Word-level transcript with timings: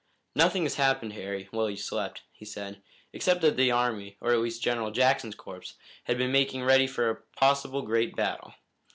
"Nothing 0.33 0.63
has 0.63 0.77
happened, 0.77 1.13
Harry, 1.13 1.47
while 1.51 1.69
you 1.69 1.77
slept," 1.77 2.23
he 2.31 2.43
said, 2.43 2.81
"except 3.13 3.41
that 3.41 3.55
the 3.55 3.69
army, 3.69 4.17
or 4.19 4.31
at 4.33 4.39
least 4.39 4.63
General 4.63 4.89
Jackson's 4.89 5.35
corps, 5.35 5.73
has 6.05 6.17
been 6.17 6.31
making 6.31 6.63
ready 6.63 6.87
for 6.87 7.09
a 7.11 7.21
possible 7.39 7.83
great 7.83 8.15
battle. 8.15 8.55